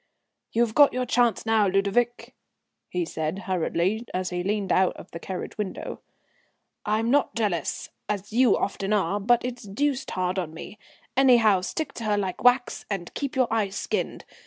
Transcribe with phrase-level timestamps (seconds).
[0.51, 2.33] "You've got your chance now, Ludovic,"
[2.89, 6.01] he said hurriedly, as he leaned out of the carriage window.
[6.87, 10.79] "I'm not jealous, as you often are, but it's deuced hard on me.
[11.15, 14.25] Anyhow, stick to her like wax, and keep your eyes skinned.